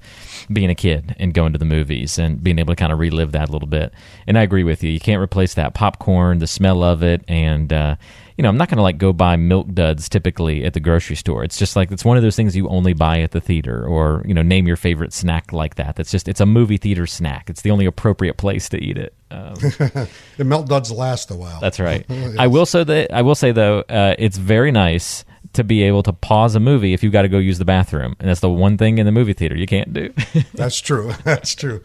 [0.52, 3.32] being a kid and going to the movies and being able to kind of relive
[3.32, 3.94] that a little bit.
[4.28, 4.92] And I agree with you.
[4.92, 7.96] You can't replace that popcorn, the smell of it, and uh,
[8.38, 11.15] you know I'm not going to like go buy milk duds typically at the grocery
[11.15, 11.44] store.
[11.44, 14.24] It's just like it's one of those things you only buy at the theater, or
[14.26, 15.96] you know name your favorite snack like that.
[15.96, 17.50] That's just it's a movie theater snack.
[17.50, 19.13] It's the only appropriate place to eat it.
[19.30, 19.56] Um,
[20.38, 21.60] The milk duds last a while.
[21.60, 22.06] that's right.
[22.39, 26.01] I will say that I will say though, uh, it's very nice to be able
[26.04, 28.49] to pause a movie if you've got to go use the bathroom, and that's the
[28.49, 30.13] one thing in the movie theater you can't do.
[30.54, 31.12] That's true.
[31.23, 31.82] That's true.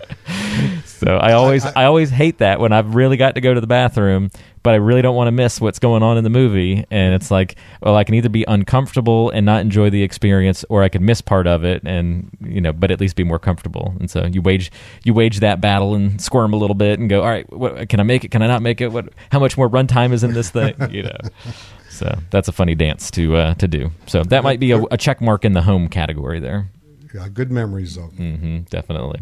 [0.85, 3.67] so I always I, always hate that when I've really got to go to the
[3.67, 4.31] bathroom.
[4.63, 6.85] but I really don't want to miss what's going on in the movie.
[6.91, 10.83] And it's like, well, I can either be uncomfortable and not enjoy the experience, or
[10.83, 13.95] I can miss part of it and you know, but at least be more comfortable.
[13.99, 14.71] And so you wage
[15.03, 17.99] you wage that battle and squirm a little bit and go, all right, what, can
[17.99, 18.31] I make it?
[18.31, 18.89] Can I not make it?
[18.89, 19.09] What?
[19.33, 20.75] How much more runtime is in this thing?
[20.97, 21.19] You know.
[21.97, 23.91] So that's a funny dance to uh, to do.
[24.07, 26.69] So that might be a, a check mark in the home category there.
[27.15, 28.03] Yeah, good memories though.
[28.09, 29.21] hmm definitely.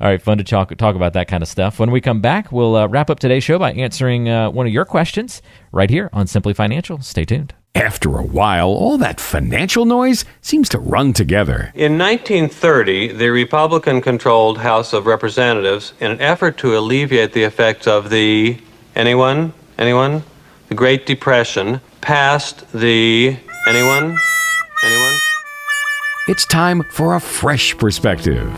[0.00, 1.78] All right, fun to talk talk about that kind of stuff.
[1.78, 4.72] When we come back, we'll uh, wrap up today's show by answering uh, one of
[4.72, 7.00] your questions right here on Simply Financial.
[7.02, 7.52] Stay tuned.
[7.74, 11.72] After a while, all that financial noise seems to run together.
[11.74, 17.86] In 1930, the Republican controlled House of Representatives, in an effort to alleviate the effects
[17.86, 18.58] of the.
[18.94, 19.52] Anyone?
[19.76, 20.22] Anyone?
[20.70, 23.36] The Great Depression, passed the.
[23.66, 24.16] Anyone?
[24.84, 25.18] Anyone?
[26.28, 28.48] It's time for a fresh perspective.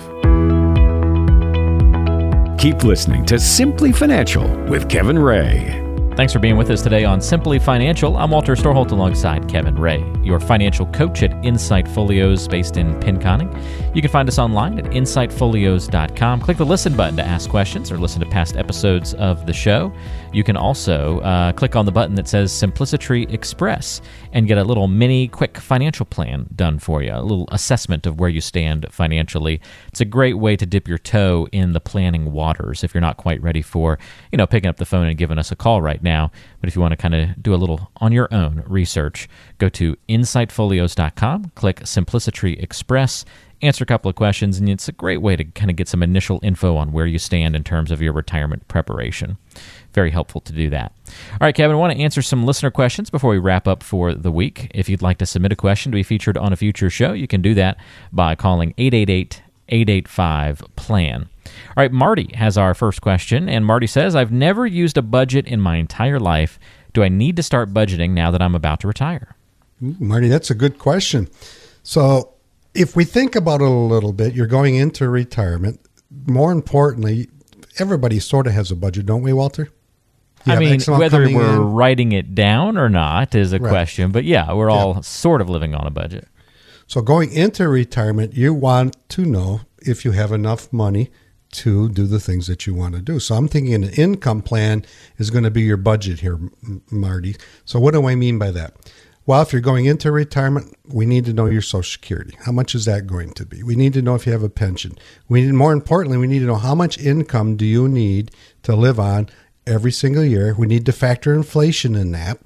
[2.58, 5.87] Keep listening to Simply Financial with Kevin Ray.
[6.18, 8.16] Thanks for being with us today on Simply Financial.
[8.16, 13.54] I'm Walter Storholt alongside Kevin Ray, your financial coach at Insight Folios based in Pinconning.
[13.94, 16.40] You can find us online at insightfolios.com.
[16.40, 19.92] Click the listen button to ask questions or listen to past episodes of the show.
[20.32, 24.00] You can also uh, click on the button that says Simplicity Express
[24.32, 28.18] and get a little mini quick financial plan done for you, a little assessment of
[28.18, 29.60] where you stand financially.
[29.86, 33.18] It's a great way to dip your toe in the planning waters if you're not
[33.18, 34.00] quite ready for,
[34.32, 36.07] you know, picking up the phone and giving us a call right now.
[36.16, 39.28] But if you want to kind of do a little on your own research,
[39.58, 43.24] go to insightfolios.com, click Simplicity Express
[43.62, 46.02] answer a couple of questions, and it's a great way to kind of get some
[46.02, 49.36] initial info on where you stand in terms of your retirement preparation.
[49.92, 50.92] Very helpful to do that.
[51.32, 54.14] All right, Kevin, I want to answer some listener questions before we wrap up for
[54.14, 54.70] the week.
[54.74, 57.26] If you'd like to submit a question to be featured on a future show, you
[57.26, 57.78] can do that
[58.12, 61.28] by calling 888 885 PLAN.
[61.76, 65.46] All right, Marty has our first question, and Marty says, I've never used a budget
[65.46, 66.58] in my entire life.
[66.92, 69.34] Do I need to start budgeting now that I'm about to retire?
[69.80, 71.28] Marty, that's a good question.
[71.82, 72.34] So,
[72.74, 75.80] if we think about it a little bit, you're going into retirement.
[76.26, 77.28] More importantly,
[77.78, 79.68] everybody sort of has a budget, don't we, Walter?
[80.46, 81.72] You I mean, whether we're in.
[81.72, 83.68] writing it down or not is a Right.
[83.70, 86.28] question, but yeah, we're all sort of living on a budget.
[86.86, 91.10] So going into retirement, you want to know if you have enough money
[91.50, 93.18] to do the things that you want to do.
[93.18, 94.84] So I'm thinking an income plan
[95.16, 96.38] is going to be your budget here,
[96.90, 97.36] Marty.
[97.64, 98.74] So what do I mean by that?
[99.28, 102.34] Well, if you're going into retirement, we need to know your social security.
[102.44, 103.62] How much is that going to be?
[103.62, 104.96] We need to know if you have a pension.
[105.28, 108.30] We need more importantly, we need to know how much income do you need
[108.62, 109.28] to live on
[109.66, 110.54] every single year.
[110.56, 112.38] We need to factor inflation in that,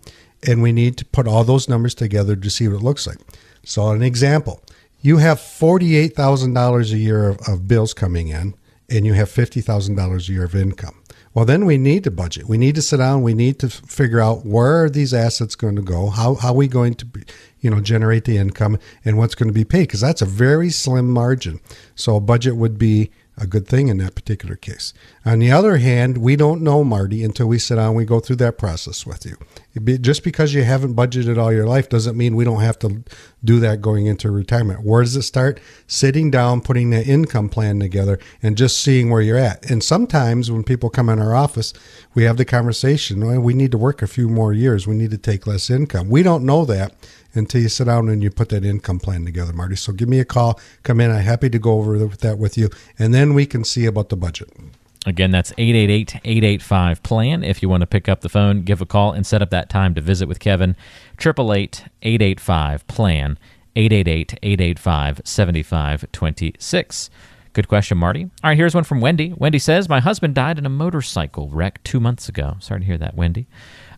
[0.45, 3.19] and we need to put all those numbers together to see what it looks like.
[3.65, 4.61] So, an example
[5.03, 8.55] you have $48,000 a year of, of bills coming in,
[8.89, 11.03] and you have $50,000 a year of income.
[11.35, 12.47] Well, then we need to budget.
[12.47, 13.23] We need to sit down.
[13.23, 16.11] We need to figure out where are these assets going to go?
[16.11, 17.23] How, how are we going to, be,
[17.61, 19.85] you know, generate the income and what's going to be paid?
[19.85, 21.61] Because that's a very slim margin.
[21.95, 24.93] So a budget would be a good thing in that particular case.
[25.25, 28.21] On the other hand, we don't know, Marty, until we sit down and we go
[28.21, 29.37] through that process with you.
[29.83, 33.03] Be, just because you haven't budgeted all your life doesn't mean we don't have to
[33.43, 34.85] do that going into retirement.
[34.85, 35.61] Where does it start?
[35.87, 39.69] Sitting down, putting the income plan together, and just seeing where you're at.
[39.71, 41.73] And sometimes when people come in our office,
[42.15, 44.87] we have the conversation, well, we need to work a few more years.
[44.87, 46.11] We need to take less income.
[46.11, 46.95] We don't know that
[47.35, 49.77] until you sit down and you put that income plan together, Marty.
[49.77, 50.61] So give me a call.
[50.83, 51.11] Come in.
[51.11, 52.69] I'm happy to go over that with you.
[52.99, 54.51] And then we can see about the budget.
[55.05, 57.43] Again, that's 888 885 PLAN.
[57.43, 59.69] If you want to pick up the phone, give a call and set up that
[59.69, 60.77] time to visit with Kevin.
[61.19, 63.39] 888 885 PLAN.
[63.75, 67.11] 888 885 7526.
[67.55, 68.25] Good question, Marty.
[68.25, 69.35] All right, here's one from Wendy.
[69.37, 72.57] Wendy says, My husband died in a motorcycle wreck two months ago.
[72.61, 73.47] Sorry to hear that, Wendy.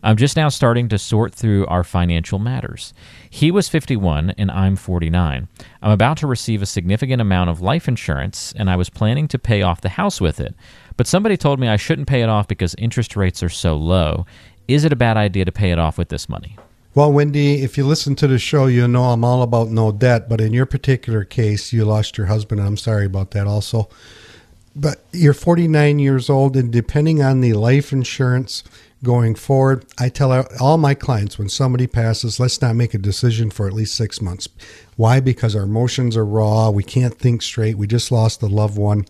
[0.05, 2.93] I'm just now starting to sort through our financial matters.
[3.27, 5.47] He was 51 and I'm 49.
[5.81, 9.39] I'm about to receive a significant amount of life insurance and I was planning to
[9.39, 10.53] pay off the house with it.
[10.95, 14.27] But somebody told me I shouldn't pay it off because interest rates are so low.
[14.67, 16.55] Is it a bad idea to pay it off with this money?
[16.93, 20.29] Well, Wendy, if you listen to the show, you know I'm all about no debt.
[20.29, 22.61] But in your particular case, you lost your husband.
[22.61, 23.89] and I'm sorry about that also.
[24.75, 28.63] But you're 49 years old, and depending on the life insurance
[29.05, 33.49] going forward, I tell all my clients when somebody passes, let's not make a decision
[33.49, 34.49] for at least six months.
[34.97, 35.21] Why?
[35.21, 36.69] Because our emotions are raw.
[36.69, 37.77] We can't think straight.
[37.77, 39.05] We just lost a loved one.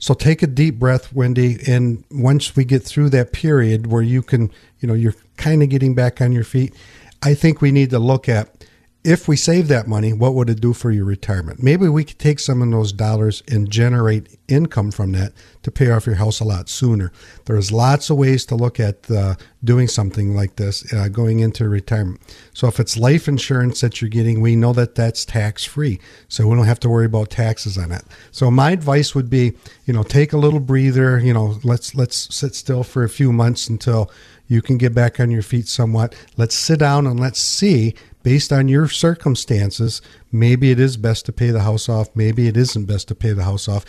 [0.00, 4.22] So take a deep breath, Wendy, and once we get through that period where you
[4.22, 4.50] can,
[4.80, 6.74] you know, you're kind of getting back on your feet,
[7.22, 8.64] I think we need to look at
[9.04, 11.62] if we save that money, what would it do for your retirement?
[11.62, 15.32] Maybe we could take some of those dollars and generate income from that
[15.62, 17.12] to pay off your house a lot sooner.
[17.44, 21.68] There's lots of ways to look at uh, doing something like this uh, going into
[21.68, 22.20] retirement.
[22.52, 26.48] So if it's life insurance that you're getting, we know that that's tax free, so
[26.48, 28.02] we don't have to worry about taxes on it.
[28.32, 29.52] So my advice would be,
[29.84, 31.20] you know, take a little breather.
[31.20, 34.10] You know, let's let's sit still for a few months until
[34.48, 36.14] you can get back on your feet somewhat.
[36.36, 37.94] Let's sit down and let's see
[38.28, 42.58] based on your circumstances, maybe it is best to pay the house off, maybe it
[42.58, 43.86] isn't best to pay the house off.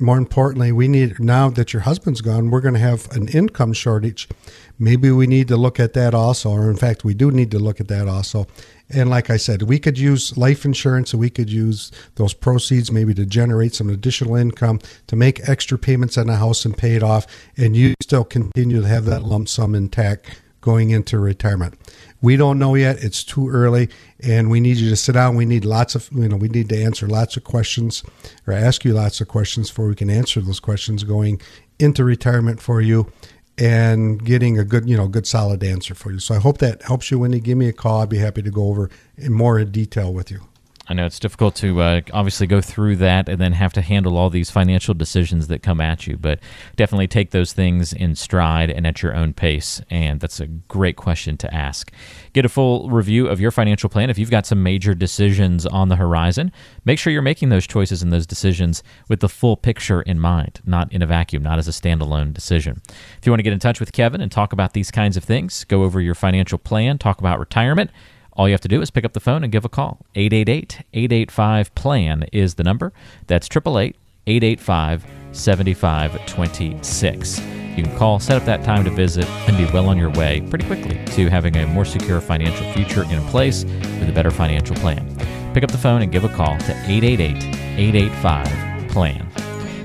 [0.00, 3.74] More importantly, we need now that your husband's gone, we're going to have an income
[3.74, 4.30] shortage.
[4.78, 7.58] Maybe we need to look at that also, or in fact, we do need to
[7.58, 8.46] look at that also.
[8.88, 12.90] And like I said, we could use life insurance and we could use those proceeds
[12.90, 16.94] maybe to generate some additional income to make extra payments on the house and pay
[16.94, 17.26] it off,
[17.58, 21.74] and you still continue to have that lump sum intact going into retirement.
[22.22, 23.02] We don't know yet.
[23.02, 25.36] It's too early, and we need you to sit down.
[25.36, 28.04] We need lots of, you know, we need to answer lots of questions
[28.46, 31.40] or ask you lots of questions before we can answer those questions going
[31.78, 33.12] into retirement for you
[33.58, 36.20] and getting a good, you know, good solid answer for you.
[36.20, 37.18] So I hope that helps you.
[37.18, 40.14] When you give me a call, I'd be happy to go over in more detail
[40.14, 40.40] with you.
[40.88, 44.18] I know it's difficult to uh, obviously go through that and then have to handle
[44.18, 46.40] all these financial decisions that come at you, but
[46.74, 49.80] definitely take those things in stride and at your own pace.
[49.90, 51.92] And that's a great question to ask.
[52.32, 54.10] Get a full review of your financial plan.
[54.10, 56.50] If you've got some major decisions on the horizon,
[56.84, 60.60] make sure you're making those choices and those decisions with the full picture in mind,
[60.66, 62.82] not in a vacuum, not as a standalone decision.
[63.18, 65.22] If you want to get in touch with Kevin and talk about these kinds of
[65.22, 67.90] things, go over your financial plan, talk about retirement
[68.34, 69.98] all you have to do is pick up the phone and give a call.
[70.14, 72.92] 888 885 PLAN is the number.
[73.26, 77.40] That's 888 885 7526.
[77.76, 80.42] You can call, set up that time to visit, and be well on your way
[80.50, 84.76] pretty quickly to having a more secure financial future in place with a better financial
[84.76, 85.08] plan.
[85.54, 87.42] Pick up the phone and give a call to 888
[87.78, 89.26] 885 PLAN.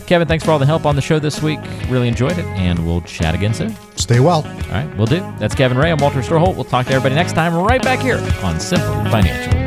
[0.06, 1.60] Kevin, thanks for all the help on the show this week.
[1.90, 3.76] Really enjoyed it, and we'll chat again soon.
[4.08, 4.38] Stay well.
[4.38, 5.20] All right, we'll do.
[5.38, 5.92] That's Kevin Ray.
[5.92, 6.56] I'm Walter Storholt.
[6.56, 9.67] We'll talk to everybody next time, right back here on Simply Financial.